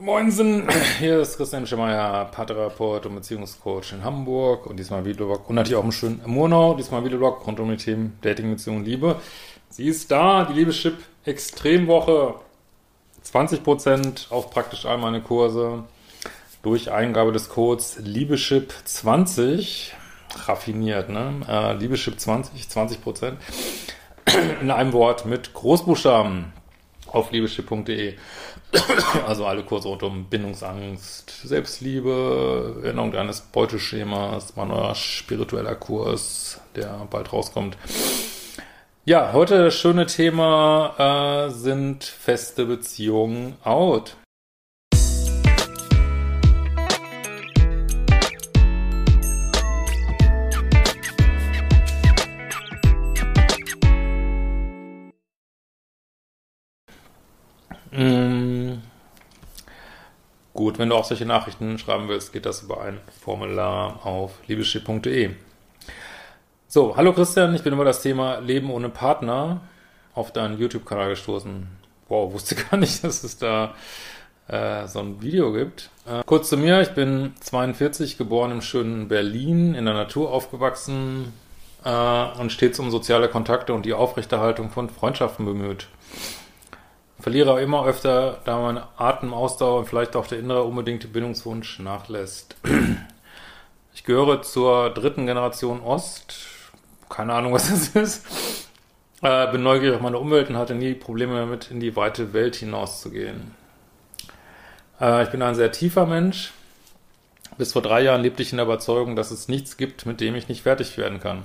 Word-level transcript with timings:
Moinsen, 0.00 0.66
hier 0.98 1.20
ist 1.20 1.36
Christian 1.36 1.66
Schemeier, 1.66 2.24
Paartherapeut 2.24 3.04
und 3.04 3.16
Beziehungscoach 3.16 3.92
in 3.92 4.02
Hamburg. 4.02 4.66
Und 4.66 4.78
diesmal 4.78 5.04
Videoblog. 5.04 5.46
Und 5.50 5.56
natürlich 5.56 5.76
auch 5.76 5.84
im 5.84 5.92
schönen 5.92 6.22
Murnau, 6.24 6.72
diesmal 6.74 7.04
Videoblog 7.04 7.46
rund 7.46 7.60
um 7.60 7.68
die 7.68 7.76
Themen 7.76 8.18
Dating, 8.22 8.50
Beziehung, 8.50 8.82
Liebe. 8.82 9.16
Sie 9.68 9.86
ist 9.86 10.10
da, 10.10 10.46
die 10.46 10.54
Liebeschip 10.54 10.96
Extremwoche. 11.26 12.36
20% 13.30 14.30
auf 14.30 14.50
praktisch 14.50 14.86
all 14.86 14.96
meine 14.96 15.20
Kurse. 15.20 15.84
Durch 16.62 16.90
Eingabe 16.90 17.32
des 17.32 17.50
Codes 17.50 18.00
Liebeschip20 18.00 19.90
raffiniert, 20.46 21.10
ne? 21.10 21.42
Äh, 21.46 21.74
Liebeschip20, 21.74 22.70
20% 22.70 23.34
in 24.62 24.70
einem 24.70 24.94
Wort 24.94 25.26
mit 25.26 25.52
Großbuchstaben 25.52 26.52
auf 27.12 27.30
liebeschip.de. 27.30 28.14
Also 29.26 29.46
alle 29.46 29.64
Kurse 29.64 29.88
rund 29.88 30.02
um 30.02 30.26
Bindungsangst, 30.26 31.30
Selbstliebe, 31.44 32.80
Erinnerung 32.84 33.12
deines 33.12 33.40
Beuteschemas, 33.40 34.54
mein 34.56 34.68
neuer 34.68 34.94
spiritueller 34.94 35.74
Kurs, 35.74 36.60
der 36.76 37.06
bald 37.10 37.32
rauskommt. 37.32 37.76
Ja, 39.04 39.32
heute 39.32 39.64
das 39.64 39.74
schöne 39.74 40.06
Thema 40.06 41.48
äh, 41.48 41.50
sind 41.50 42.04
feste 42.04 42.66
Beziehungen 42.66 43.56
out. 43.64 44.16
Gut, 60.60 60.78
wenn 60.78 60.90
du 60.90 60.94
auch 60.94 61.06
solche 61.06 61.24
Nachrichten 61.24 61.78
schreiben 61.78 62.08
willst, 62.08 62.34
geht 62.34 62.44
das 62.44 62.60
über 62.60 62.82
ein 62.82 63.00
Formular 63.22 64.04
auf 64.04 64.32
liebeschiff.de. 64.46 65.30
So, 66.68 66.98
hallo 66.98 67.14
Christian, 67.14 67.54
ich 67.54 67.62
bin 67.62 67.72
über 67.72 67.86
das 67.86 68.02
Thema 68.02 68.40
Leben 68.40 68.70
ohne 68.70 68.90
Partner 68.90 69.62
auf 70.14 70.34
deinen 70.34 70.58
YouTube-Kanal 70.58 71.08
gestoßen. 71.08 71.66
Wow, 72.10 72.34
wusste 72.34 72.56
gar 72.70 72.76
nicht, 72.76 73.02
dass 73.02 73.24
es 73.24 73.38
da 73.38 73.74
äh, 74.48 74.86
so 74.86 74.98
ein 74.98 75.22
Video 75.22 75.50
gibt. 75.50 75.88
Äh, 76.06 76.24
kurz 76.26 76.50
zu 76.50 76.58
mir, 76.58 76.82
ich 76.82 76.90
bin 76.90 77.32
42, 77.40 78.18
geboren 78.18 78.50
im 78.50 78.60
schönen 78.60 79.08
Berlin, 79.08 79.74
in 79.74 79.86
der 79.86 79.94
Natur 79.94 80.30
aufgewachsen 80.30 81.32
äh, 81.86 82.38
und 82.38 82.52
stets 82.52 82.78
um 82.78 82.90
soziale 82.90 83.28
Kontakte 83.28 83.72
und 83.72 83.86
die 83.86 83.94
Aufrechterhaltung 83.94 84.68
von 84.68 84.90
Freundschaften 84.90 85.46
bemüht 85.46 85.86
verliere 87.22 87.52
auch 87.52 87.58
immer 87.58 87.84
öfter, 87.86 88.38
da 88.44 88.58
mein 88.60 88.80
Atemausdauer 88.96 89.80
und 89.80 89.86
vielleicht 89.86 90.16
auch 90.16 90.26
der 90.26 90.38
innere 90.38 90.62
unbedingte 90.64 91.08
Bindungswunsch 91.08 91.78
nachlässt. 91.78 92.56
Ich 93.92 94.04
gehöre 94.04 94.40
zur 94.40 94.90
dritten 94.90 95.26
Generation 95.26 95.82
Ost. 95.82 96.36
Keine 97.10 97.34
Ahnung, 97.34 97.52
was 97.52 97.68
das 97.68 97.88
ist. 97.88 98.24
Äh, 99.20 99.50
bin 99.52 99.62
neugierig 99.62 99.96
auf 99.96 100.00
meine 100.00 100.18
Umwelt 100.18 100.48
und 100.48 100.56
hatte 100.56 100.74
nie 100.74 100.94
Probleme 100.94 101.34
damit, 101.34 101.70
in 101.70 101.80
die 101.80 101.96
weite 101.96 102.32
Welt 102.32 102.56
hinauszugehen. 102.56 103.54
Äh, 105.00 105.24
ich 105.24 105.28
bin 105.30 105.42
ein 105.42 105.54
sehr 105.54 105.72
tiefer 105.72 106.06
Mensch. 106.06 106.52
Bis 107.58 107.74
vor 107.74 107.82
drei 107.82 108.00
Jahren 108.00 108.22
lebte 108.22 108.42
ich 108.42 108.52
in 108.52 108.56
der 108.56 108.64
Überzeugung, 108.64 109.16
dass 109.16 109.30
es 109.30 109.48
nichts 109.48 109.76
gibt, 109.76 110.06
mit 110.06 110.20
dem 110.20 110.34
ich 110.34 110.48
nicht 110.48 110.62
fertig 110.62 110.96
werden 110.96 111.20
kann. 111.20 111.44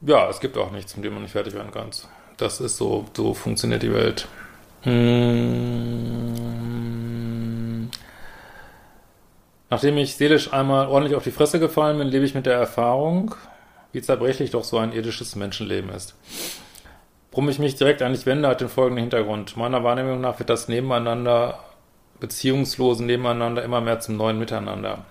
Ja, 0.00 0.30
es 0.30 0.40
gibt 0.40 0.56
auch 0.56 0.70
nichts, 0.70 0.96
mit 0.96 1.04
dem 1.04 1.12
man 1.12 1.22
nicht 1.22 1.32
fertig 1.32 1.52
werden 1.52 1.72
kann. 1.72 1.90
Das 2.38 2.60
ist 2.60 2.78
so, 2.78 3.06
so 3.14 3.34
funktioniert 3.34 3.82
die 3.82 3.92
Welt. 3.92 4.28
Hm. 4.84 6.24
Nachdem 9.70 9.96
ich 9.98 10.14
seelisch 10.16 10.52
einmal 10.52 10.86
ordentlich 10.86 11.16
auf 11.16 11.24
die 11.24 11.32
Fresse 11.32 11.58
gefallen 11.58 11.98
bin, 11.98 12.08
lebe 12.08 12.24
ich 12.24 12.34
mit 12.34 12.46
der 12.46 12.54
Erfahrung, 12.54 13.34
wie 13.92 14.02
zerbrechlich 14.02 14.50
doch 14.50 14.62
so 14.62 14.78
ein 14.78 14.92
irdisches 14.92 15.34
Menschenleben 15.36 15.90
ist. 15.90 16.14
Worum 17.32 17.48
ich 17.48 17.58
mich 17.58 17.74
direkt 17.74 18.02
an 18.02 18.12
dich 18.12 18.26
wende, 18.26 18.46
hat 18.46 18.60
den 18.60 18.68
folgenden 18.68 19.02
Hintergrund. 19.02 19.56
Meiner 19.56 19.82
Wahrnehmung 19.82 20.20
nach 20.20 20.38
wird 20.38 20.50
das 20.50 20.68
Nebeneinander, 20.68 21.58
beziehungslosen 22.20 23.06
Nebeneinander 23.06 23.64
immer 23.64 23.80
mehr 23.80 23.98
zum 23.98 24.16
neuen 24.16 24.38
Miteinander. 24.38 25.06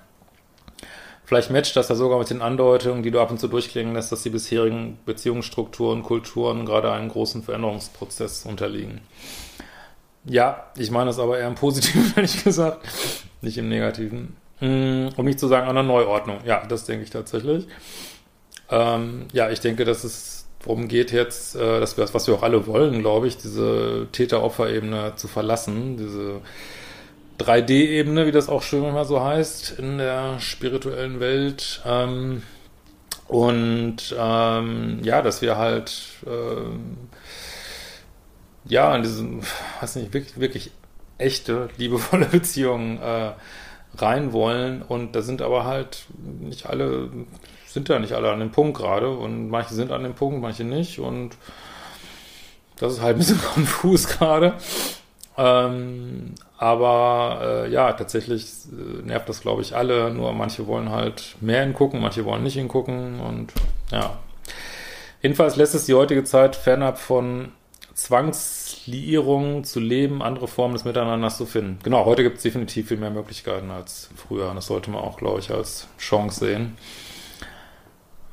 Vielleicht 1.34 1.50
matcht 1.50 1.76
das 1.76 1.90
ja 1.90 1.96
sogar 1.96 2.20
mit 2.20 2.30
den 2.30 2.44
Andeutungen, 2.44 3.02
die 3.02 3.10
du 3.10 3.20
ab 3.20 3.32
und 3.32 3.40
zu 3.40 3.48
durchklingen 3.48 3.96
lässt, 3.96 4.12
dass 4.12 4.22
die 4.22 4.30
bisherigen 4.30 5.00
Beziehungsstrukturen, 5.04 6.04
Kulturen 6.04 6.64
gerade 6.64 6.92
einem 6.92 7.10
großen 7.10 7.42
Veränderungsprozess 7.42 8.46
unterliegen. 8.46 9.02
Ja, 10.26 10.68
ich 10.78 10.92
meine 10.92 11.10
es 11.10 11.18
aber 11.18 11.40
eher 11.40 11.48
im 11.48 11.56
Positiven, 11.56 12.14
ehrlich 12.16 12.44
gesagt, 12.44 12.88
nicht 13.42 13.58
im 13.58 13.68
Negativen. 13.68 14.36
Mm, 14.60 15.08
um 15.18 15.26
nicht 15.26 15.40
zu 15.40 15.48
sagen, 15.48 15.68
einer 15.68 15.82
Neuordnung. 15.82 16.38
Ja, 16.46 16.68
das 16.68 16.86
denke 16.86 17.04
ich 17.04 17.10
tatsächlich. 17.10 17.66
Ähm, 18.70 19.26
ja, 19.34 19.50
ich 19.50 19.60
denke, 19.60 19.86
dass 19.86 20.04
es 20.04 20.46
darum 20.60 20.88
geht 20.88 21.12
jetzt, 21.12 21.56
äh, 21.56 21.80
dass 21.80 21.98
wir 21.98 22.04
das, 22.04 22.14
was 22.14 22.28
wir 22.28 22.36
auch 22.36 22.44
alle 22.44 22.68
wollen, 22.68 23.00
glaube 23.00 23.26
ich, 23.26 23.38
diese 23.38 24.06
Täter-Opfer-Ebene 24.12 25.14
zu 25.16 25.28
verlassen, 25.28 25.98
diese 25.98 26.42
3D-Ebene, 27.40 28.28
wie 28.28 28.32
das 28.32 28.50
auch 28.50 28.62
schön 28.62 28.84
immer 28.84 29.06
so 29.06 29.22
heißt, 29.24 29.80
in 29.80 29.98
der 29.98 30.40
spirituellen 30.40 31.20
Welt. 31.20 31.82
Ähm, 31.86 32.44
und 33.28 34.16
ähm, 34.18 35.00
ja, 35.04 35.22
dass 35.22 35.42
wir 35.42 35.58
halt 35.58 35.94
ähm, 36.28 37.10
ja, 38.66 38.96
in 38.96 39.04
diesem, 39.04 39.42
weiß 39.82 39.98
nicht, 39.98 40.14
wirklich, 40.14 40.40
wirklich 40.40 40.72
echte, 41.18 41.70
liebevolle 41.78 42.26
Beziehungen 42.32 43.00
äh, 43.02 43.32
rein 43.98 44.34
wollen. 44.34 44.82
Und 44.82 45.16
da 45.16 45.22
sind 45.22 45.42
aber 45.42 45.66
halt 45.66 46.06
nicht 46.18 46.68
alle, 46.68 47.10
sind 47.68 47.90
da 47.90 48.00
nicht 48.00 48.14
alle 48.14 48.32
an 48.32 48.40
dem 48.40 48.52
Punkt 48.52 48.78
gerade. 48.78 49.10
Und 49.10 49.50
manche 49.50 49.74
sind 49.74 49.92
an 49.92 50.04
dem 50.04 50.16
Punkt, 50.16 50.42
manche 50.42 50.64
nicht. 50.64 51.00
Und 51.00 51.36
das 52.78 52.94
ist 52.94 53.02
halt 53.02 53.16
ein 53.16 53.20
bisschen 53.20 53.42
konfus 53.54 54.08
gerade. 54.08 54.56
Ähm, 55.38 56.36
aber 56.58 57.40
äh, 57.66 57.72
ja, 57.72 57.94
tatsächlich 57.94 58.46
äh, 58.72 59.06
nervt 59.06 59.28
das, 59.28 59.42
glaube 59.42 59.62
ich, 59.62 59.76
alle. 59.76 60.14
Nur 60.14 60.34
manche 60.34 60.68
wollen 60.68 60.90
halt 60.90 61.36
mehr 61.42 61.62
hingucken, 61.62 62.02
manche 62.02 62.26
wollen 62.26 62.44
nicht 62.44 62.56
hingucken. 62.56 63.20
Und 63.20 63.54
ja. 63.92 64.18
Jedenfalls 65.22 65.56
lässt 65.56 65.76
es 65.76 65.86
die 65.86 65.94
heutige 65.94 66.24
Zeit 66.24 66.56
fernab 66.56 67.00
von 67.00 67.52
Zwangsliierung 67.94 69.64
zu 69.64 69.80
leben, 69.80 70.22
andere 70.22 70.48
Formen 70.48 70.74
des 70.74 70.84
Miteinanders 70.84 71.38
zu 71.38 71.46
finden. 71.46 71.80
Genau, 71.84 72.06
heute 72.06 72.24
gibt 72.24 72.38
es 72.38 72.44
definitiv 72.44 72.88
viel 72.88 72.98
mehr 72.98 73.12
Möglichkeiten 73.12 73.72
als 73.72 74.10
früher. 74.16 74.50
Und 74.50 74.56
das 74.56 74.68
sollte 74.68 74.90
man 74.90 75.02
auch, 75.02 75.18
glaube 75.18 75.40
ich, 75.40 75.52
als 75.52 75.88
Chance 75.98 76.46
sehen. 76.46 76.78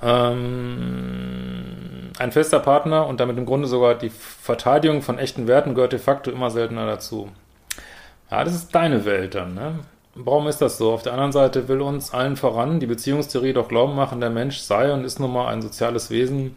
Ähm, 0.02 1.64
ein 2.18 2.32
fester 2.32 2.60
Partner 2.60 3.06
und 3.06 3.20
damit 3.20 3.36
im 3.38 3.46
Grunde 3.46 3.68
sogar 3.68 3.94
die 3.94 4.10
Verteidigung 4.10 5.02
von 5.02 5.18
echten 5.18 5.46
Werten 5.46 5.74
gehört 5.74 5.92
de 5.92 5.98
facto 5.98 6.30
immer 6.30 6.50
seltener 6.50 6.86
dazu. 6.86 7.28
Ja, 8.30 8.44
das 8.44 8.54
ist 8.54 8.74
deine 8.74 9.04
Welt 9.04 9.34
dann, 9.34 9.54
ne? 9.54 9.80
Warum 10.14 10.48
ist 10.48 10.60
das 10.60 10.76
so? 10.76 10.92
Auf 10.92 11.02
der 11.02 11.12
anderen 11.12 11.32
Seite 11.32 11.68
will 11.68 11.80
uns 11.80 12.12
allen 12.12 12.36
voran 12.36 12.80
die 12.80 12.86
Beziehungstheorie 12.86 13.52
doch 13.52 13.68
glauben 13.68 13.94
machen, 13.94 14.20
der 14.20 14.30
Mensch 14.30 14.58
sei 14.58 14.92
und 14.92 15.04
ist 15.04 15.20
nun 15.20 15.32
mal 15.32 15.48
ein 15.48 15.62
soziales 15.62 16.10
Wesen, 16.10 16.56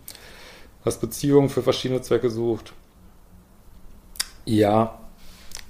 das 0.83 0.99
Beziehungen 0.99 1.49
für 1.49 1.61
verschiedene 1.61 2.01
Zwecke 2.01 2.29
sucht. 2.29 2.73
Ja, 4.45 4.97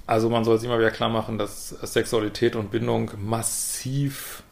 also 0.06 0.28
man 0.28 0.44
soll 0.44 0.58
sich 0.58 0.68
immer 0.68 0.78
wieder 0.78 0.90
klar 0.90 1.08
machen, 1.08 1.38
dass 1.38 1.68
Sexualität 1.68 2.56
und 2.56 2.70
Bindung 2.70 3.10
massiv 3.16 4.42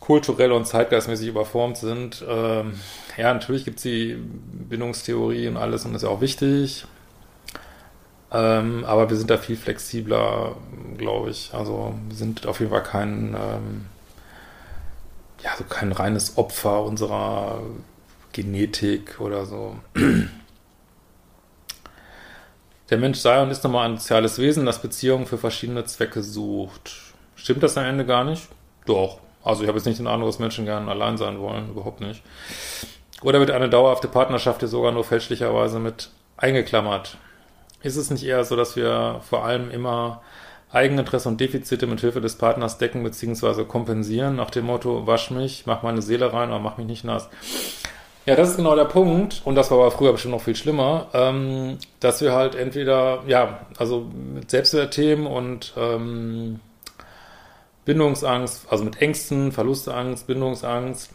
kulturell 0.00 0.52
und 0.52 0.66
zeitgeistmäßig 0.66 1.28
überformt 1.28 1.76
sind. 1.76 2.24
Ähm, 2.26 2.80
ja, 3.16 3.32
natürlich 3.32 3.64
gibt 3.64 3.76
es 3.76 3.82
die 3.82 4.16
Bindungstheorie 4.16 5.46
und 5.48 5.56
alles 5.56 5.84
und 5.84 5.92
das 5.92 6.02
ist 6.02 6.08
ja 6.08 6.14
auch 6.14 6.20
wichtig. 6.20 6.86
Ähm, 8.32 8.84
aber 8.84 9.10
wir 9.10 9.16
sind 9.16 9.30
da 9.30 9.38
viel 9.38 9.56
flexibler, 9.56 10.56
glaube 10.96 11.30
ich. 11.30 11.52
Also 11.52 11.94
wir 12.08 12.16
sind 12.16 12.46
auf 12.46 12.60
jeden 12.60 12.70
Fall 12.70 12.82
kein, 12.82 13.34
ähm, 13.34 13.86
ja, 15.42 15.50
so 15.58 15.64
kein 15.64 15.92
reines 15.92 16.38
Opfer 16.38 16.84
unserer 16.84 17.60
Genetik 18.32 19.20
oder 19.20 19.46
so. 19.46 19.76
der 22.90 22.98
Mensch 22.98 23.18
sei 23.18 23.42
und 23.42 23.50
ist 23.50 23.64
nochmal 23.64 23.88
ein 23.88 23.98
soziales 23.98 24.38
Wesen, 24.38 24.64
das 24.66 24.80
Beziehungen 24.80 25.26
für 25.26 25.38
verschiedene 25.38 25.84
Zwecke 25.84 26.22
sucht. 26.22 26.92
Stimmt 27.34 27.62
das 27.62 27.76
am 27.76 27.84
Ende 27.84 28.06
gar 28.06 28.24
nicht? 28.24 28.48
Doch. 28.86 29.18
Also 29.42 29.62
ich 29.62 29.68
habe 29.68 29.78
jetzt 29.78 29.86
nicht 29.86 29.98
den 29.98 30.06
Eindruck, 30.06 30.30
dass 30.30 30.38
Menschen 30.38 30.64
gerne 30.64 30.90
allein 30.90 31.16
sein 31.16 31.40
wollen, 31.40 31.70
überhaupt 31.70 32.00
nicht. 32.00 32.22
Oder 33.22 33.40
wird 33.40 33.50
eine 33.50 33.68
dauerhafte 33.68 34.08
Partnerschaft 34.08 34.60
hier 34.60 34.68
sogar 34.68 34.92
nur 34.92 35.04
fälschlicherweise 35.04 35.78
mit 35.78 36.10
eingeklammert? 36.36 37.18
Ist 37.82 37.96
es 37.96 38.10
nicht 38.10 38.24
eher 38.24 38.44
so, 38.44 38.56
dass 38.56 38.76
wir 38.76 39.20
vor 39.28 39.44
allem 39.44 39.70
immer 39.70 40.22
Eigeninteresse 40.72 41.28
und 41.28 41.40
Defizite 41.40 41.86
mit 41.86 42.00
Hilfe 42.00 42.20
des 42.20 42.36
Partners 42.36 42.78
decken 42.78 43.02
bzw. 43.02 43.64
kompensieren, 43.64 44.36
nach 44.36 44.50
dem 44.50 44.66
Motto, 44.66 45.06
wasch 45.06 45.30
mich, 45.30 45.64
mach 45.66 45.82
meine 45.82 46.02
Seele 46.02 46.32
rein, 46.32 46.50
aber 46.50 46.60
mach 46.60 46.78
mich 46.78 46.86
nicht 46.86 47.04
nass. 47.04 47.28
Ja, 48.26 48.36
das 48.36 48.50
ist 48.50 48.56
genau 48.56 48.76
der 48.76 48.84
Punkt, 48.84 49.42
und 49.44 49.56
das 49.56 49.70
war 49.70 49.78
aber 49.78 49.90
früher 49.90 50.12
bestimmt 50.12 50.34
noch 50.34 50.42
viel 50.42 50.54
schlimmer, 50.54 51.08
ähm, 51.14 51.78
dass 51.98 52.20
wir 52.20 52.32
halt 52.32 52.54
entweder, 52.54 53.22
ja, 53.26 53.60
also 53.78 54.06
mit 54.34 54.50
Selbstwertthemen 54.50 55.26
und 55.26 55.72
ähm, 55.76 56.60
Bindungsangst, 57.90 58.66
also 58.70 58.84
mit 58.84 59.02
Ängsten, 59.02 59.50
Verlustangst, 59.50 60.28
Bindungsangst 60.28 61.10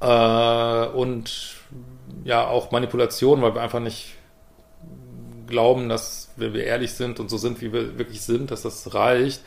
äh, 0.00 0.86
und 0.88 1.56
ja 2.24 2.46
auch 2.46 2.72
Manipulation, 2.72 3.40
weil 3.40 3.54
wir 3.54 3.62
einfach 3.62 3.80
nicht 3.80 4.16
glauben, 5.46 5.88
dass 5.88 6.30
wenn 6.36 6.52
wir 6.52 6.64
ehrlich 6.64 6.92
sind 6.92 7.20
und 7.20 7.30
so 7.30 7.38
sind, 7.38 7.62
wie 7.62 7.72
wir 7.72 7.98
wirklich 7.98 8.20
sind, 8.20 8.50
dass 8.50 8.60
das 8.60 8.92
reicht, 8.92 9.40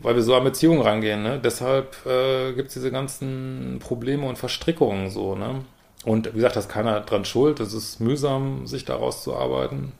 weil 0.00 0.16
wir 0.16 0.22
so 0.24 0.34
an 0.34 0.42
Beziehungen 0.42 0.80
rangehen. 0.80 1.22
Ne? 1.22 1.38
Deshalb 1.38 2.04
äh, 2.06 2.52
gibt 2.54 2.68
es 2.68 2.74
diese 2.74 2.90
ganzen 2.90 3.78
Probleme 3.78 4.26
und 4.26 4.38
Verstrickungen 4.38 5.10
so. 5.10 5.36
Ne? 5.36 5.64
Und 6.04 6.26
wie 6.32 6.38
gesagt, 6.38 6.56
da 6.56 6.60
ist 6.60 6.68
keiner 6.68 7.02
dran 7.02 7.24
schuld. 7.24 7.60
Es 7.60 7.72
ist 7.72 8.00
mühsam, 8.00 8.66
sich 8.66 8.84
daraus 8.84 9.22
zu 9.22 9.36
arbeiten. 9.36 9.92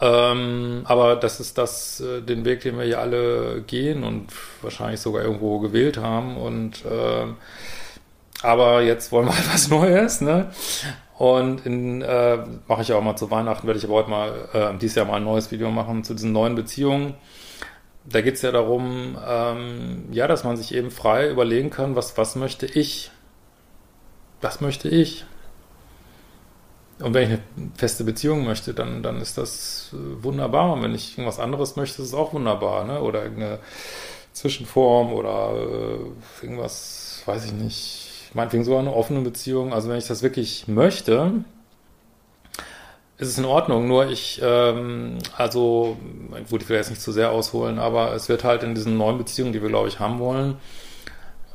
Ähm, 0.00 0.82
aber 0.84 1.16
das 1.16 1.40
ist 1.40 1.58
das, 1.58 2.00
äh, 2.00 2.22
den 2.22 2.44
Weg, 2.44 2.60
den 2.60 2.78
wir 2.78 2.84
hier 2.84 3.00
alle 3.00 3.62
gehen 3.62 4.02
und 4.02 4.28
wahrscheinlich 4.62 5.00
sogar 5.00 5.22
irgendwo 5.22 5.58
gewählt 5.58 5.98
haben. 5.98 6.36
Und 6.36 6.84
äh, 6.84 7.26
aber 8.42 8.82
jetzt 8.82 9.12
wollen 9.12 9.26
wir 9.26 9.36
halt 9.36 9.48
was 9.52 9.68
Neues, 9.68 10.20
ne? 10.20 10.50
Und 11.18 11.66
in, 11.66 12.00
äh, 12.00 12.38
mache 12.66 12.80
ich 12.80 12.92
auch 12.94 13.02
mal 13.02 13.16
zu 13.16 13.30
Weihnachten, 13.30 13.66
werde 13.66 13.78
ich 13.78 13.84
aber 13.84 13.94
heute 13.94 14.08
mal, 14.10 14.48
äh, 14.54 14.78
dieses 14.78 14.96
Jahr 14.96 15.04
mal 15.04 15.16
ein 15.16 15.24
neues 15.24 15.50
Video 15.50 15.70
machen 15.70 16.02
zu 16.02 16.14
diesen 16.14 16.32
neuen 16.32 16.54
Beziehungen. 16.54 17.14
Da 18.06 18.22
geht 18.22 18.36
es 18.36 18.42
ja 18.42 18.52
darum, 18.52 19.18
ähm, 19.28 20.04
ja, 20.12 20.26
dass 20.26 20.44
man 20.44 20.56
sich 20.56 20.74
eben 20.74 20.90
frei 20.90 21.28
überlegen 21.28 21.68
kann, 21.68 21.94
was, 21.94 22.16
was 22.16 22.36
möchte 22.36 22.64
ich? 22.64 23.10
Was 24.40 24.62
möchte 24.62 24.88
ich? 24.88 25.26
Und 27.00 27.14
wenn 27.14 27.22
ich 27.24 27.28
eine 27.30 27.70
feste 27.76 28.04
Beziehung 28.04 28.44
möchte, 28.44 28.74
dann, 28.74 29.02
dann 29.02 29.20
ist 29.20 29.38
das 29.38 29.90
äh, 29.92 30.22
wunderbar. 30.22 30.72
Und 30.72 30.82
wenn 30.82 30.94
ich 30.94 31.16
irgendwas 31.16 31.38
anderes 31.38 31.76
möchte, 31.76 32.02
ist 32.02 32.08
es 32.08 32.14
auch 32.14 32.32
wunderbar, 32.34 32.84
ne? 32.84 33.00
Oder 33.00 33.22
irgendeine 33.22 33.58
Zwischenform 34.32 35.12
oder 35.12 35.52
äh, 35.54 36.44
irgendwas, 36.44 37.22
weiß 37.26 37.46
ich 37.46 37.52
nicht, 37.52 38.30
meinetwegen 38.34 38.64
sogar 38.64 38.80
eine 38.80 38.94
offene 38.94 39.20
Beziehung. 39.20 39.72
Also 39.72 39.88
wenn 39.88 39.98
ich 39.98 40.06
das 40.06 40.22
wirklich 40.22 40.68
möchte, 40.68 41.44
ist 43.18 43.28
es 43.28 43.38
in 43.38 43.44
Ordnung. 43.44 43.88
Nur 43.88 44.08
ich, 44.08 44.40
ähm, 44.42 45.18
also, 45.36 45.96
gut, 46.50 46.62
ich 46.62 46.68
will 46.68 46.76
jetzt 46.76 46.90
nicht 46.90 47.02
zu 47.02 47.12
sehr 47.12 47.30
ausholen, 47.32 47.78
aber 47.78 48.14
es 48.14 48.28
wird 48.28 48.44
halt 48.44 48.62
in 48.62 48.74
diesen 48.74 48.96
neuen 48.96 49.18
Beziehungen, 49.18 49.52
die 49.52 49.62
wir, 49.62 49.68
glaube 49.68 49.88
ich, 49.88 50.00
haben 50.00 50.18
wollen, 50.18 50.56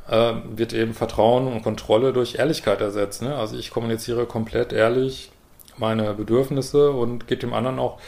äh, 0.08 0.34
wird 0.54 0.72
eben 0.72 0.94
Vertrauen 0.94 1.46
und 1.46 1.62
Kontrolle 1.62 2.12
durch 2.12 2.36
Ehrlichkeit 2.36 2.80
ersetzt. 2.80 3.22
Ne? 3.22 3.36
Also 3.36 3.56
ich 3.56 3.70
kommuniziere 3.70 4.26
komplett 4.26 4.72
ehrlich 4.72 5.30
meine 5.78 6.14
Bedürfnisse 6.14 6.90
und 6.90 7.26
gebe 7.26 7.40
dem 7.40 7.54
anderen 7.54 7.78
auch 7.78 7.98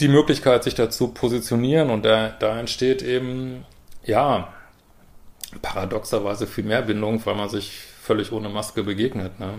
die 0.00 0.08
Möglichkeit, 0.08 0.64
sich 0.64 0.74
dazu 0.74 1.08
positionieren 1.08 1.90
und 1.90 2.04
da, 2.04 2.30
da 2.30 2.58
entsteht 2.58 3.02
eben, 3.02 3.64
ja, 4.04 4.52
paradoxerweise 5.60 6.46
viel 6.46 6.64
mehr 6.64 6.82
Bindung, 6.82 7.24
weil 7.26 7.34
man 7.34 7.48
sich 7.48 7.72
völlig 8.02 8.32
ohne 8.32 8.48
Maske 8.48 8.82
begegnet. 8.82 9.38
Ne? 9.38 9.52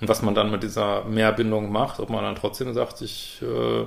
Und 0.00 0.08
was 0.08 0.22
man 0.22 0.34
dann 0.34 0.50
mit 0.50 0.62
dieser 0.62 1.04
Mehrbindung 1.04 1.72
macht, 1.72 2.00
ob 2.00 2.10
man 2.10 2.22
dann 2.22 2.36
trotzdem 2.36 2.74
sagt, 2.74 3.00
ich 3.00 3.40
äh, 3.42 3.86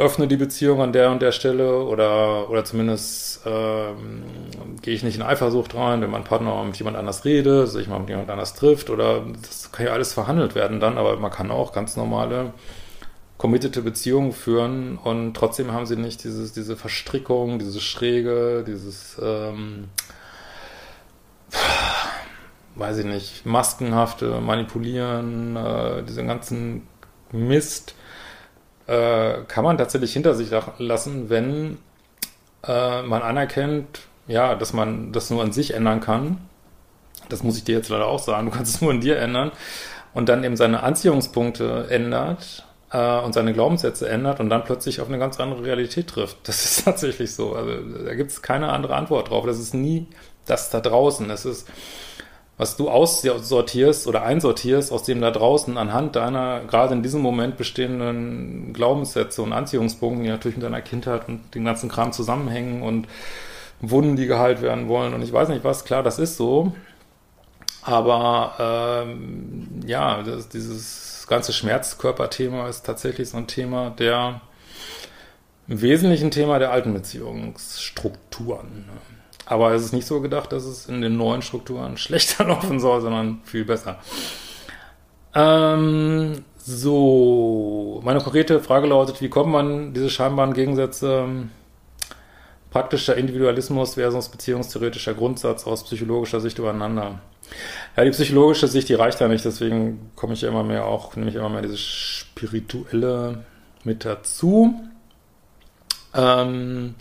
öffne 0.00 0.26
die 0.26 0.36
Beziehung 0.36 0.80
an 0.80 0.92
der 0.92 1.10
und 1.10 1.20
der 1.20 1.30
Stelle 1.30 1.82
oder, 1.84 2.48
oder 2.48 2.64
zumindest 2.64 3.42
ähm, 3.44 4.24
gehe 4.80 4.94
ich 4.94 5.02
nicht 5.02 5.16
in 5.16 5.22
Eifersucht 5.22 5.74
rein, 5.74 6.00
wenn 6.00 6.10
mein 6.10 6.24
Partner 6.24 6.64
mit 6.64 6.76
jemand 6.78 6.96
anders 6.96 7.24
redet, 7.24 7.68
sich 7.68 7.86
mal 7.86 8.00
mit 8.00 8.08
jemand 8.08 8.30
anders 8.30 8.54
trifft 8.54 8.88
oder 8.88 9.22
das 9.42 9.70
kann 9.72 9.86
ja 9.86 9.92
alles 9.92 10.14
verhandelt 10.14 10.54
werden 10.54 10.80
dann, 10.80 10.96
aber 10.96 11.16
man 11.18 11.30
kann 11.30 11.50
auch 11.50 11.72
ganz 11.72 11.96
normale 11.96 12.54
committete 13.36 13.82
Beziehungen 13.82 14.32
führen 14.32 14.98
und 14.98 15.34
trotzdem 15.34 15.72
haben 15.72 15.86
sie 15.86 15.96
nicht 15.96 16.24
dieses, 16.24 16.52
diese 16.52 16.76
Verstrickung, 16.76 17.58
diese 17.58 17.80
Schräge, 17.80 18.64
dieses 18.66 19.20
ähm, 19.22 19.88
weiß 22.74 22.98
ich 22.98 23.06
nicht, 23.06 23.44
maskenhafte 23.44 24.40
Manipulieren, 24.40 25.56
äh, 25.56 26.02
diesen 26.04 26.26
ganzen 26.26 26.86
Mist, 27.32 27.94
äh, 28.90 29.44
kann 29.46 29.62
man 29.62 29.78
tatsächlich 29.78 30.12
hinter 30.12 30.34
sich 30.34 30.50
lassen, 30.78 31.30
wenn 31.30 31.78
äh, 32.66 33.02
man 33.02 33.22
anerkennt, 33.22 34.00
ja, 34.26 34.56
dass 34.56 34.72
man 34.72 35.12
das 35.12 35.30
nur 35.30 35.42
an 35.42 35.52
sich 35.52 35.74
ändern 35.74 36.00
kann. 36.00 36.38
Das 37.28 37.44
muss 37.44 37.56
ich 37.56 37.62
dir 37.62 37.76
jetzt 37.76 37.88
leider 37.88 38.06
auch 38.06 38.18
sagen. 38.18 38.46
Du 38.50 38.52
kannst 38.52 38.74
es 38.74 38.80
nur 38.80 38.90
in 38.90 39.00
dir 39.00 39.18
ändern 39.18 39.52
und 40.12 40.28
dann 40.28 40.42
eben 40.42 40.56
seine 40.56 40.82
Anziehungspunkte 40.82 41.86
ändert 41.88 42.64
äh, 42.90 43.20
und 43.20 43.32
seine 43.32 43.52
Glaubenssätze 43.52 44.08
ändert 44.08 44.40
und 44.40 44.50
dann 44.50 44.64
plötzlich 44.64 45.00
auf 45.00 45.06
eine 45.06 45.20
ganz 45.20 45.38
andere 45.38 45.64
Realität 45.64 46.08
trifft. 46.08 46.38
Das 46.48 46.64
ist 46.64 46.84
tatsächlich 46.84 47.32
so. 47.32 47.54
Also 47.54 47.72
da 48.04 48.14
gibt 48.16 48.32
es 48.32 48.42
keine 48.42 48.72
andere 48.72 48.96
Antwort 48.96 49.30
drauf. 49.30 49.46
Das 49.46 49.60
ist 49.60 49.72
nie 49.72 50.08
das 50.46 50.70
da 50.70 50.80
draußen. 50.80 51.30
Es 51.30 51.44
ist, 51.44 51.68
was 52.60 52.76
du 52.76 52.90
aussortierst 52.90 54.06
oder 54.06 54.22
einsortierst 54.22 54.92
aus 54.92 55.02
dem 55.02 55.22
da 55.22 55.30
draußen 55.30 55.78
anhand 55.78 56.14
deiner 56.14 56.60
gerade 56.66 56.92
in 56.92 57.02
diesem 57.02 57.22
Moment 57.22 57.56
bestehenden 57.56 58.74
Glaubenssätze 58.74 59.40
und 59.40 59.54
Anziehungspunkten, 59.54 60.24
die 60.24 60.28
natürlich 60.28 60.58
mit 60.58 60.66
deiner 60.66 60.82
Kindheit 60.82 61.26
und 61.26 61.54
dem 61.54 61.64
ganzen 61.64 61.88
Kram 61.88 62.12
zusammenhängen 62.12 62.82
und 62.82 63.08
Wunden, 63.80 64.14
die 64.14 64.26
geheilt 64.26 64.60
werden 64.60 64.88
wollen 64.88 65.14
und 65.14 65.22
ich 65.22 65.32
weiß 65.32 65.48
nicht 65.48 65.64
was, 65.64 65.86
klar, 65.86 66.02
das 66.02 66.18
ist 66.18 66.36
so. 66.36 66.74
Aber 67.80 69.06
ähm, 69.06 69.80
ja, 69.86 70.22
das, 70.22 70.50
dieses 70.50 71.26
ganze 71.30 71.54
Schmerzkörperthema 71.54 72.68
ist 72.68 72.84
tatsächlich 72.84 73.30
so 73.30 73.38
ein 73.38 73.46
Thema 73.46 73.88
der 73.88 74.42
im 75.66 75.80
Wesentlichen 75.80 76.30
Thema 76.30 76.58
der 76.58 76.72
alten 76.72 76.92
Beziehungsstrukturen. 76.92 78.84
Aber 79.46 79.72
es 79.72 79.84
ist 79.84 79.92
nicht 79.92 80.06
so 80.06 80.20
gedacht, 80.20 80.52
dass 80.52 80.64
es 80.64 80.86
in 80.86 81.00
den 81.00 81.16
neuen 81.16 81.42
Strukturen 81.42 81.96
schlechter 81.96 82.44
laufen 82.44 82.80
soll, 82.80 83.00
sondern 83.00 83.40
viel 83.44 83.64
besser. 83.64 83.98
Ähm, 85.34 86.44
so, 86.56 88.00
meine 88.04 88.20
konkrete 88.20 88.60
Frage 88.60 88.86
lautet, 88.86 89.20
wie 89.20 89.28
kommt 89.28 89.50
man 89.50 89.94
diese 89.94 90.10
scheinbaren 90.10 90.52
Gegensätze 90.52 91.26
praktischer 92.70 93.16
Individualismus 93.16 93.94
versus 93.94 94.28
beziehungstheoretischer 94.28 95.14
Grundsatz 95.14 95.66
aus 95.66 95.84
psychologischer 95.84 96.40
Sicht 96.40 96.58
übereinander? 96.58 97.20
Ja, 97.96 98.04
die 98.04 98.10
psychologische 98.10 98.68
Sicht, 98.68 98.88
die 98.88 98.94
reicht 98.94 99.20
ja 99.20 99.28
nicht, 99.28 99.44
deswegen 99.44 100.10
komme 100.14 100.34
ich 100.34 100.44
immer 100.44 100.62
mehr 100.62 100.86
auch, 100.86 101.16
nehme 101.16 101.30
ich 101.30 101.36
immer 101.36 101.48
mehr 101.48 101.62
diese 101.62 101.78
spirituelle 101.78 103.44
mit 103.82 104.04
dazu. 104.04 104.74
Ähm, 106.14 106.94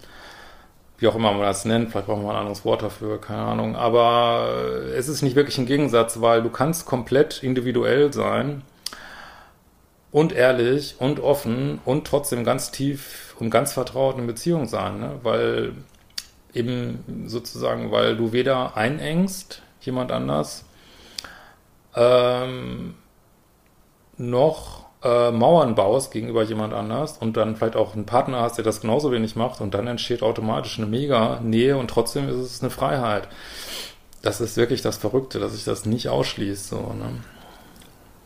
wie 1.00 1.08
auch 1.08 1.16
immer 1.16 1.32
man 1.32 1.42
das 1.42 1.66
nennt, 1.66 1.92
vielleicht 1.92 2.08
brauchen 2.08 2.24
wir 2.24 2.32
ein 2.32 2.38
anderes 2.38 2.66
Wort 2.66 2.82
dafür, 2.82 3.20
keine 3.20 3.42
Ahnung. 3.42 3.76
Aber 3.76 4.50
es 4.96 5.08
ist 5.08 5.22
nicht 5.22 5.36
wirklich 5.36 5.58
ein 5.58 5.66
Gegensatz, 5.66 6.22
weil 6.22 6.44
du 6.44 6.50
kannst 6.50 6.86
komplett 6.86 7.42
individuell 7.42 8.12
sein 8.14 8.64
und 10.12 10.34
ehrlich 10.34 10.96
und 11.00 11.20
offen 11.20 11.80
und 11.86 12.06
trotzdem 12.06 12.44
ganz 12.44 12.72
tief 12.72 13.36
und 13.40 13.50
ganz 13.50 13.74
vertraut 13.74 14.18
in 14.18 14.28
Beziehung 14.28 14.68
sein, 14.68 15.00
ne? 15.00 15.20
weil 15.24 15.74
eben 16.54 17.26
sozusagen, 17.28 17.92
weil 17.92 18.18
du 18.18 18.34
weder 18.34 18.76
einengst 18.76 19.62
jemand 19.82 20.12
anders 20.12 20.66
ähm, 21.96 22.96
noch 24.18 24.89
äh, 25.04 25.32
Mauern 25.32 25.76
baust 25.76 26.12
gegenüber 26.12 26.44
jemand 26.44 26.74
anders 26.74 27.18
und 27.18 27.38
dann 27.38 27.56
vielleicht 27.56 27.76
auch 27.76 27.94
einen 27.94 28.06
Partner 28.06 28.42
hast, 28.42 28.58
der 28.58 28.66
das 28.66 28.82
genauso 28.82 29.12
wenig 29.12 29.36
macht 29.36 29.62
und 29.62 29.74
dann 29.74 29.88
entsteht 29.88 30.22
automatisch 30.22 30.78
eine 30.78 30.88
mega 30.88 31.40
Nähe 31.42 31.78
und 31.78 31.90
trotzdem 31.90 32.28
ist 32.28 32.36
es 32.36 32.62
eine 32.62 32.70
Freiheit. 32.70 33.28
Das 34.22 34.42
ist 34.42 34.58
wirklich 34.58 34.82
das 34.82 34.98
Verrückte, 34.98 35.40
dass 35.40 35.54
sich 35.54 35.64
das 35.64 35.86
nicht 35.86 36.10
ausschließt, 36.10 36.70
so, 36.70 36.78
ne? 36.78 37.24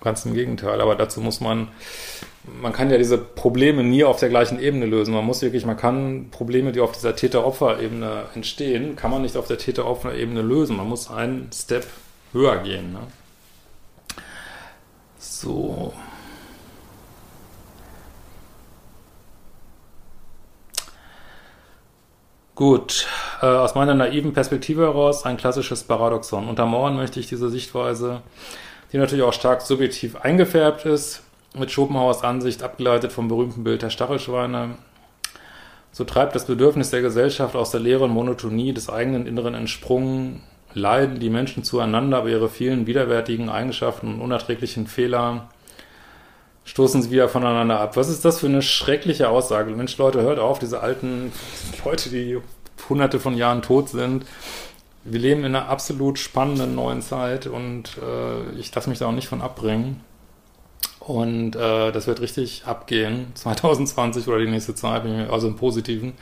Ganz 0.01 0.25
im 0.25 0.33
Gegenteil, 0.33 0.81
aber 0.81 0.95
dazu 0.95 1.21
muss 1.21 1.39
man, 1.39 1.69
man 2.43 2.73
kann 2.73 2.89
ja 2.89 2.97
diese 2.97 3.17
Probleme 3.17 3.83
nie 3.85 4.03
auf 4.03 4.19
der 4.19 4.27
gleichen 4.27 4.59
Ebene 4.59 4.85
lösen. 4.85 5.13
Man 5.13 5.23
muss 5.23 5.41
wirklich, 5.41 5.65
man 5.65 5.77
kann 5.77 6.27
Probleme, 6.29 6.73
die 6.73 6.81
auf 6.81 6.91
dieser 6.91 7.15
Täter-Opfer-Ebene 7.15 8.25
entstehen, 8.35 8.97
kann 8.97 9.11
man 9.11 9.21
nicht 9.21 9.37
auf 9.37 9.47
der 9.47 9.59
Täter-Opfer-Ebene 9.59 10.41
lösen. 10.41 10.75
Man 10.75 10.89
muss 10.89 11.09
einen 11.09 11.49
Step 11.53 11.85
höher 12.33 12.57
gehen. 12.57 12.91
Ne? 12.91 12.99
So. 15.19 15.93
Gut, 22.55 23.07
äh, 23.41 23.47
aus 23.47 23.73
meiner 23.73 23.95
naiven 23.95 24.33
Perspektive 24.33 24.83
heraus 24.83 25.25
ein 25.25 25.37
klassisches 25.37 25.83
Paradoxon. 25.85 26.47
Untermauern 26.47 26.95
möchte 26.95 27.19
ich 27.19 27.27
diese 27.27 27.49
Sichtweise, 27.49 28.21
die 28.91 28.99
natürlich 28.99 29.23
auch 29.23 29.33
stark 29.33 29.61
subjektiv 29.61 30.17
eingefärbt 30.17 30.85
ist, 30.85 31.23
mit 31.57 31.71
Schopenhauers 31.71 32.23
Ansicht 32.23 32.61
abgeleitet 32.61 33.11
vom 33.11 33.27
berühmten 33.27 33.63
Bild 33.63 33.81
der 33.81 33.89
Stachelschweine. 33.89 34.75
So 35.91 36.03
treibt 36.03 36.35
das 36.35 36.45
Bedürfnis 36.45 36.91
der 36.91 37.01
Gesellschaft 37.01 37.55
aus 37.55 37.71
der 37.71 37.79
leeren 37.79 38.11
Monotonie 38.11 38.71
des 38.71 38.87
eigenen 38.87 39.25
Inneren 39.25 39.55
entsprungen, 39.55 40.43
leiden 40.75 41.19
die 41.19 41.31
Menschen 41.31 41.63
zueinander, 41.63 42.17
aber 42.17 42.29
ihre 42.29 42.49
vielen 42.49 42.85
widerwärtigen 42.85 43.49
Eigenschaften 43.49 44.07
und 44.07 44.21
unerträglichen 44.21 44.85
Fehler 44.85 45.49
stoßen 46.65 47.01
sie 47.01 47.11
wieder 47.11 47.29
voneinander 47.29 47.79
ab. 47.79 47.97
Was 47.97 48.09
ist 48.09 48.23
das 48.25 48.39
für 48.39 48.47
eine 48.47 48.61
schreckliche 48.61 49.29
Aussage? 49.29 49.71
Mensch, 49.71 49.97
Leute, 49.97 50.21
hört 50.21 50.39
auf, 50.39 50.59
diese 50.59 50.81
alten 50.81 51.31
Leute, 51.83 52.09
die 52.09 52.39
hunderte 52.89 53.19
von 53.19 53.35
Jahren 53.35 53.61
tot 53.61 53.89
sind. 53.89 54.25
Wir 55.03 55.19
leben 55.19 55.41
in 55.41 55.55
einer 55.55 55.67
absolut 55.67 56.17
spannenden 56.17 56.75
neuen 56.75 57.01
Zeit 57.01 57.47
und 57.47 57.97
äh, 57.97 58.51
ich 58.57 58.73
lasse 58.73 58.89
mich 58.89 58.99
da 58.99 59.07
auch 59.07 59.11
nicht 59.11 59.27
von 59.27 59.41
abbringen. 59.41 60.01
Und 60.99 61.57
äh, 61.57 61.91
das 61.91 62.07
wird 62.07 62.21
richtig 62.21 62.63
abgehen, 62.65 63.27
2020 63.33 64.27
oder 64.27 64.39
die 64.39 64.47
nächste 64.47 64.75
Zeit, 64.75 65.03
also 65.29 65.47
im 65.47 65.57
Positiven. 65.57 66.13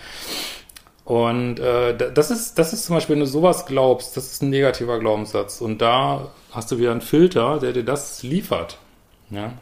Und 1.05 1.59
äh, 1.59 1.95
das 2.13 2.31
ist, 2.31 2.57
das 2.57 2.73
ist 2.73 2.85
zum 2.85 2.95
Beispiel, 2.95 3.15
wenn 3.15 3.21
du 3.21 3.27
sowas 3.27 3.65
glaubst, 3.65 4.15
das 4.17 4.31
ist 4.31 4.41
ein 4.41 4.49
negativer 4.49 4.99
Glaubenssatz. 4.99 5.61
Und 5.61 5.79
da 5.81 6.31
hast 6.51 6.71
du 6.71 6.77
wieder 6.77 6.91
einen 6.91 7.01
Filter, 7.01 7.59
der 7.59 7.73
dir 7.73 7.83
das 7.83 8.23
liefert. 8.23 8.77
Ja. 9.29 9.53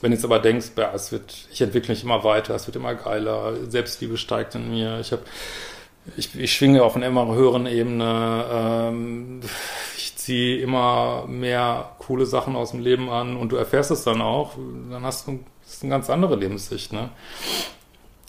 Wenn 0.00 0.10
du 0.10 0.16
jetzt 0.16 0.24
aber 0.24 0.38
denkst, 0.38 0.72
ja, 0.76 0.92
es 0.94 1.12
wird, 1.12 1.48
ich 1.52 1.60
entwickle 1.60 1.94
mich 1.94 2.04
immer 2.04 2.24
weiter, 2.24 2.54
es 2.54 2.66
wird 2.66 2.76
immer 2.76 2.94
geiler, 2.94 3.54
Selbstliebe 3.68 4.16
steigt 4.16 4.54
in 4.54 4.70
mir, 4.70 5.00
ich 5.00 5.12
habe 5.12 5.22
ich, 6.16 6.38
ich 6.38 6.52
schwinge 6.52 6.82
auf 6.82 6.96
einer 6.96 7.06
immer 7.06 7.34
höheren 7.34 7.66
Ebene, 7.66 8.44
ähm, 8.50 9.40
ich 9.96 10.16
ziehe 10.16 10.60
immer 10.60 11.24
mehr 11.26 11.92
coole 11.98 12.26
Sachen 12.26 12.56
aus 12.56 12.72
dem 12.72 12.80
Leben 12.80 13.08
an 13.08 13.36
und 13.36 13.52
du 13.52 13.56
erfährst 13.56 13.90
es 13.90 14.04
dann 14.04 14.20
auch, 14.20 14.52
dann 14.90 15.04
hast 15.04 15.26
du 15.26 15.40
ist 15.66 15.82
eine 15.82 15.90
ganz 15.90 16.10
andere 16.10 16.36
Lebenssicht, 16.36 16.92
ne? 16.92 17.10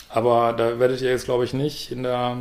Aber 0.09 0.53
da 0.53 0.79
werdet 0.79 1.01
ihr 1.01 1.09
jetzt, 1.09 1.25
glaube 1.25 1.43
ich, 1.43 1.53
nicht 1.53 1.91
in 1.91 2.03
der 2.03 2.37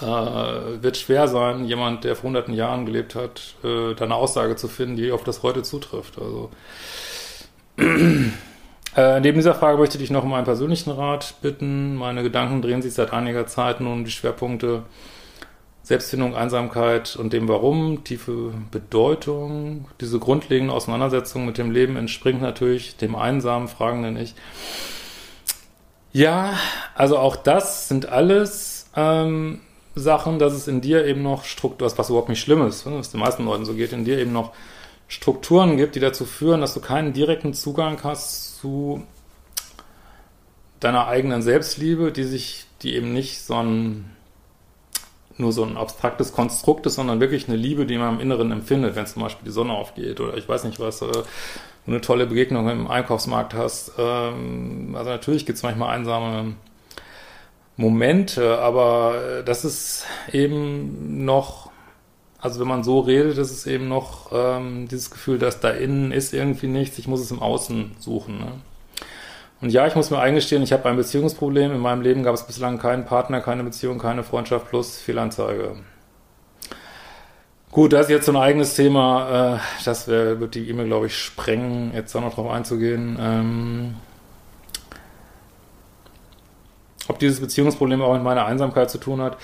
äh, 0.00 0.04
wird 0.04 0.96
schwer 0.96 1.28
sein, 1.28 1.64
jemand, 1.64 2.04
der 2.04 2.16
vor 2.16 2.28
hunderten 2.28 2.54
Jahren 2.54 2.86
gelebt 2.86 3.14
hat, 3.14 3.56
äh, 3.64 3.94
da 3.94 4.04
eine 4.04 4.14
Aussage 4.14 4.56
zu 4.56 4.68
finden, 4.68 4.96
die 4.96 5.12
auf 5.12 5.24
das 5.24 5.42
heute 5.42 5.62
zutrifft. 5.62 6.18
Also 6.18 6.50
äh, 8.96 9.20
neben 9.20 9.38
dieser 9.38 9.54
Frage 9.54 9.78
möchte 9.78 9.98
ich 9.98 10.10
noch 10.10 10.24
um 10.24 10.34
einen 10.34 10.44
persönlichen 10.44 10.90
Rat 10.90 11.34
bitten. 11.42 11.96
Meine 11.96 12.22
Gedanken 12.22 12.62
drehen 12.62 12.82
sich 12.82 12.94
seit 12.94 13.12
einiger 13.12 13.46
Zeit 13.46 13.80
nun 13.80 13.92
um 13.92 14.04
die 14.04 14.10
Schwerpunkte 14.10 14.84
Selbstfindung, 15.84 16.36
Einsamkeit 16.36 17.16
und 17.16 17.32
dem 17.32 17.48
Warum, 17.48 18.04
tiefe 18.04 18.52
Bedeutung. 18.70 19.86
Diese 20.00 20.20
grundlegende 20.20 20.72
Auseinandersetzung 20.72 21.44
mit 21.44 21.58
dem 21.58 21.72
Leben 21.72 21.96
entspringt 21.96 22.40
natürlich 22.40 22.96
dem 22.96 23.16
einsamen, 23.16 23.66
fragenden 23.66 24.16
Ich. 24.16 24.34
Ja, 26.12 26.54
also 26.94 27.18
auch 27.18 27.34
das 27.34 27.88
sind 27.88 28.06
alles 28.06 28.90
ähm, 28.94 29.60
Sachen, 29.96 30.38
dass 30.38 30.52
es 30.52 30.68
in 30.68 30.80
dir 30.80 31.04
eben 31.04 31.22
noch 31.22 31.44
Struktur, 31.44 31.90
was 31.96 32.08
überhaupt 32.10 32.28
nicht 32.28 32.40
schlimm 32.40 32.64
ist, 32.66 32.86
was 32.86 33.10
den 33.10 33.20
meisten 33.20 33.44
Leuten 33.44 33.64
so 33.64 33.74
geht, 33.74 33.92
in 33.92 34.04
dir 34.04 34.18
eben 34.18 34.32
noch 34.32 34.52
Strukturen 35.12 35.76
gibt, 35.76 35.94
die 35.94 36.00
dazu 36.00 36.24
führen, 36.24 36.62
dass 36.62 36.72
du 36.72 36.80
keinen 36.80 37.12
direkten 37.12 37.52
Zugang 37.52 38.02
hast 38.02 38.58
zu 38.58 39.02
deiner 40.80 41.06
eigenen 41.06 41.42
Selbstliebe, 41.42 42.12
die 42.12 42.24
sich, 42.24 42.64
die 42.80 42.96
eben 42.96 43.12
nicht 43.12 43.42
so 43.42 43.56
ein 43.56 44.10
nur 45.36 45.52
so 45.52 45.64
ein 45.64 45.76
abstraktes 45.76 46.32
Konstrukt 46.32 46.86
ist, 46.86 46.94
sondern 46.94 47.20
wirklich 47.20 47.46
eine 47.46 47.58
Liebe, 47.58 47.84
die 47.84 47.98
man 47.98 48.14
im 48.14 48.20
Inneren 48.20 48.52
empfindet, 48.52 48.96
wenn 48.96 49.06
zum 49.06 49.22
Beispiel 49.22 49.44
die 49.44 49.52
Sonne 49.52 49.74
aufgeht 49.74 50.18
oder 50.18 50.36
ich 50.38 50.48
weiß 50.48 50.64
nicht 50.64 50.80
was, 50.80 51.02
äh, 51.02 51.10
eine 51.86 52.00
tolle 52.00 52.26
Begegnung 52.26 52.68
im 52.70 52.86
Einkaufsmarkt 52.86 53.52
hast. 53.52 53.92
Ähm, 53.98 54.94
also 54.96 55.10
natürlich 55.10 55.44
gibt 55.44 55.58
es 55.58 55.62
manchmal 55.62 55.94
einsame 55.94 56.54
Momente, 57.76 58.58
aber 58.60 59.42
das 59.44 59.64
ist 59.66 60.06
eben 60.32 61.24
noch 61.24 61.71
also 62.42 62.58
wenn 62.58 62.66
man 62.66 62.82
so 62.82 62.98
redet, 62.98 63.38
ist 63.38 63.52
es 63.52 63.66
eben 63.68 63.86
noch 63.86 64.32
ähm, 64.32 64.88
dieses 64.88 65.12
Gefühl, 65.12 65.38
dass 65.38 65.60
da 65.60 65.70
innen 65.70 66.10
ist 66.10 66.34
irgendwie 66.34 66.66
nichts, 66.66 66.98
ich 66.98 67.06
muss 67.06 67.20
es 67.20 67.30
im 67.30 67.40
Außen 67.40 67.92
suchen. 68.00 68.38
Ne? 68.38 68.52
Und 69.60 69.70
ja, 69.70 69.86
ich 69.86 69.94
muss 69.94 70.10
mir 70.10 70.18
eingestehen, 70.18 70.60
ich 70.64 70.72
habe 70.72 70.88
ein 70.88 70.96
Beziehungsproblem. 70.96 71.70
In 71.70 71.78
meinem 71.78 72.02
Leben 72.02 72.24
gab 72.24 72.34
es 72.34 72.44
bislang 72.44 72.80
keinen 72.80 73.04
Partner, 73.04 73.40
keine 73.40 73.62
Beziehung, 73.62 73.98
keine 73.98 74.24
Freundschaft 74.24 74.68
plus 74.68 74.98
Fehlanzeige. 74.98 75.76
Gut, 77.70 77.92
das 77.92 78.06
ist 78.06 78.10
jetzt 78.10 78.26
so 78.26 78.32
ein 78.32 78.36
eigenes 78.36 78.74
Thema. 78.74 79.54
Äh, 79.54 79.58
das 79.84 80.08
wär, 80.08 80.40
wird 80.40 80.56
die 80.56 80.68
E-Mail, 80.68 80.86
glaube 80.86 81.06
ich, 81.06 81.16
sprengen, 81.16 81.92
jetzt 81.94 82.12
da 82.12 82.20
noch 82.20 82.34
drauf 82.34 82.50
einzugehen. 82.50 83.16
Ähm, 83.20 83.94
ob 87.06 87.20
dieses 87.20 87.38
Beziehungsproblem 87.38 88.02
auch 88.02 88.14
mit 88.14 88.24
meiner 88.24 88.46
Einsamkeit 88.46 88.90
zu 88.90 88.98
tun 88.98 89.20
hat. 89.20 89.36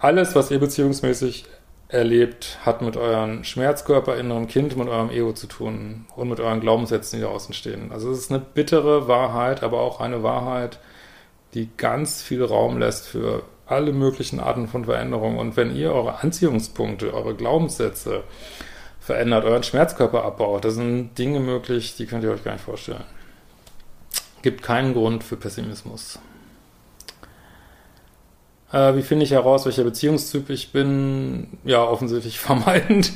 Alles, 0.00 0.34
was 0.34 0.50
ihr 0.50 0.58
beziehungsmäßig 0.58 1.46
erlebt, 1.92 2.58
hat 2.64 2.80
mit 2.82 2.96
euren 2.96 3.44
Schmerzkörper, 3.44 4.16
innerem 4.16 4.48
Kind, 4.48 4.76
mit 4.76 4.88
eurem 4.88 5.10
Ego 5.10 5.32
zu 5.32 5.46
tun 5.46 6.06
und 6.16 6.28
mit 6.28 6.40
euren 6.40 6.60
Glaubenssätzen, 6.60 7.18
die 7.18 7.24
da 7.24 7.30
außen 7.30 7.54
stehen. 7.54 7.92
Also 7.92 8.10
es 8.10 8.18
ist 8.18 8.30
eine 8.30 8.40
bittere 8.40 9.08
Wahrheit, 9.08 9.62
aber 9.62 9.80
auch 9.80 10.00
eine 10.00 10.22
Wahrheit, 10.22 10.78
die 11.54 11.68
ganz 11.76 12.22
viel 12.22 12.42
Raum 12.42 12.78
lässt 12.78 13.06
für 13.06 13.42
alle 13.66 13.92
möglichen 13.92 14.40
Arten 14.40 14.68
von 14.68 14.86
Veränderungen. 14.86 15.38
Und 15.38 15.56
wenn 15.56 15.76
ihr 15.76 15.92
eure 15.92 16.22
Anziehungspunkte, 16.22 17.12
eure 17.12 17.34
Glaubenssätze 17.34 18.24
verändert, 18.98 19.44
euren 19.44 19.62
Schmerzkörper 19.62 20.24
abbaut, 20.24 20.64
da 20.64 20.70
sind 20.70 21.16
Dinge 21.18 21.40
möglich, 21.40 21.94
die 21.96 22.06
könnt 22.06 22.24
ihr 22.24 22.32
euch 22.32 22.44
gar 22.44 22.52
nicht 22.52 22.64
vorstellen. 22.64 23.04
Gibt 24.40 24.62
keinen 24.62 24.94
Grund 24.94 25.24
für 25.24 25.36
Pessimismus. 25.36 26.18
Äh, 28.72 28.96
wie 28.96 29.02
finde 29.02 29.24
ich 29.24 29.32
heraus, 29.32 29.66
welcher 29.66 29.84
Beziehungstyp 29.84 30.48
ich 30.48 30.72
bin? 30.72 31.58
Ja, 31.64 31.84
offensichtlich 31.84 32.40
vermeidend. 32.40 33.12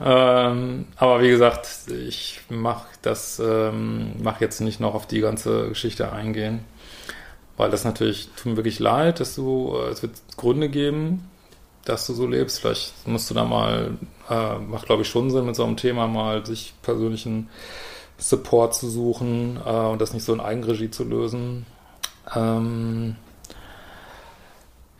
ähm, 0.00 0.86
aber 0.96 1.22
wie 1.22 1.30
gesagt, 1.30 1.68
ich 1.88 2.40
mache 2.50 2.86
das, 3.02 3.40
ähm, 3.44 4.12
mache 4.22 4.44
jetzt 4.44 4.60
nicht 4.60 4.78
noch 4.80 4.94
auf 4.94 5.06
die 5.06 5.20
ganze 5.20 5.68
Geschichte 5.70 6.12
eingehen, 6.12 6.60
weil 7.56 7.70
das 7.70 7.84
natürlich 7.84 8.28
tut 8.36 8.46
mir 8.46 8.56
wirklich 8.56 8.78
leid, 8.78 9.20
dass 9.20 9.34
du, 9.34 9.74
äh, 9.76 9.88
es 9.88 10.02
wird 10.02 10.12
Gründe 10.36 10.68
geben, 10.68 11.28
dass 11.84 12.06
du 12.06 12.12
so 12.12 12.26
lebst. 12.26 12.60
Vielleicht 12.60 13.06
musst 13.08 13.30
du 13.30 13.34
da 13.34 13.44
mal, 13.44 13.96
äh, 14.28 14.58
macht 14.58 14.86
glaube 14.86 15.02
ich 15.02 15.08
schon 15.08 15.30
Sinn 15.30 15.46
mit 15.46 15.56
so 15.56 15.64
einem 15.64 15.78
Thema 15.78 16.06
mal 16.08 16.44
sich 16.44 16.74
persönlichen 16.82 17.48
Support 18.18 18.74
zu 18.74 18.90
suchen 18.90 19.58
äh, 19.64 19.70
und 19.70 20.00
das 20.00 20.12
nicht 20.12 20.24
so 20.24 20.34
in 20.34 20.40
Eigenregie 20.40 20.90
zu 20.90 21.04
lösen. 21.04 21.64
Ähm, 22.36 23.16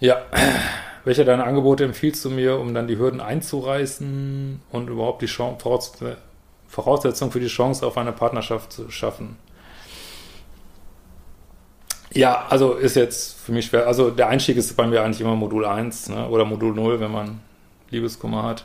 ja. 0.00 0.22
Welche 1.04 1.24
deiner 1.24 1.46
Angebote 1.46 1.84
empfiehlst 1.84 2.22
du 2.26 2.30
mir, 2.30 2.58
um 2.58 2.74
dann 2.74 2.86
die 2.86 2.98
Hürden 2.98 3.22
einzureißen 3.22 4.60
und 4.70 4.90
überhaupt 4.90 5.22
die 5.22 5.26
Chance, 5.26 6.18
Voraussetzung 6.68 7.32
für 7.32 7.40
die 7.40 7.46
Chance 7.46 7.86
auf 7.86 7.96
eine 7.96 8.12
Partnerschaft 8.12 8.70
zu 8.72 8.90
schaffen? 8.90 9.38
Ja, 12.12 12.46
also 12.48 12.74
ist 12.74 12.96
jetzt 12.96 13.40
für 13.40 13.52
mich 13.52 13.66
schwer. 13.66 13.86
Also 13.86 14.10
der 14.10 14.28
Einstieg 14.28 14.56
ist 14.56 14.76
bei 14.76 14.86
mir 14.86 15.02
eigentlich 15.02 15.20
immer 15.20 15.36
Modul 15.36 15.64
1 15.64 16.08
ne, 16.08 16.28
oder 16.28 16.44
Modul 16.44 16.74
0, 16.74 17.00
wenn 17.00 17.12
man 17.12 17.40
Liebeskummer 17.90 18.42
hat. 18.42 18.64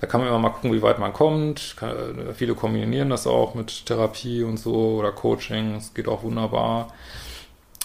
Da 0.00 0.06
kann 0.06 0.20
man 0.20 0.28
immer 0.28 0.38
mal 0.38 0.50
gucken, 0.50 0.72
wie 0.72 0.80
weit 0.80 0.98
man 0.98 1.12
kommt. 1.12 1.76
Kann, 1.76 2.34
viele 2.34 2.54
kombinieren 2.54 3.10
das 3.10 3.26
auch 3.26 3.54
mit 3.54 3.84
Therapie 3.84 4.42
und 4.42 4.56
so 4.56 4.96
oder 4.98 5.12
Coaching. 5.12 5.76
Es 5.76 5.92
geht 5.92 6.08
auch 6.08 6.22
wunderbar. 6.22 6.88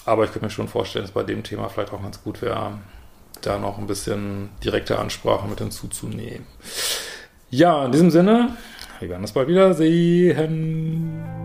Aber 0.05 0.24
ich 0.24 0.31
könnte 0.31 0.45
mir 0.45 0.51
schon 0.51 0.67
vorstellen, 0.67 1.05
dass 1.05 1.12
bei 1.13 1.24
dem 1.24 1.43
Thema 1.43 1.69
vielleicht 1.69 1.91
auch 1.91 2.01
ganz 2.01 2.24
gut 2.24 2.41
wäre, 2.41 2.74
da 3.41 3.57
noch 3.57 3.77
ein 3.77 3.88
bisschen 3.88 4.50
direkte 4.63 5.00
Ansprache 5.00 5.47
mit 5.47 5.59
hinzuzunehmen. 5.59 6.45
Ja, 7.50 7.85
in 7.85 7.91
diesem 7.91 8.12
Sinne, 8.12 8.55
wir 9.00 9.09
werden 9.09 9.21
uns 9.21 9.33
bald 9.33 9.47
wiedersehen. 9.47 11.44